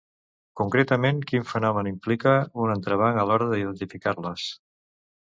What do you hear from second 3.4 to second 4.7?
d'identificar-les?